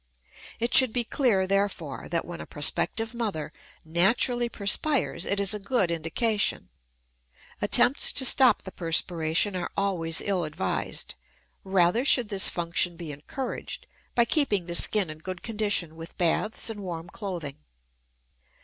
[0.59, 3.53] It should be clear, therefore, that when a prospective mother
[3.85, 6.69] naturally perspires it is a good indication.
[7.61, 11.13] Attempts to stop the perspiration are always ill advised;
[11.63, 13.85] rather should this function be encouraged
[14.15, 17.57] by keeping the skin in good condition with baths and warm clothing.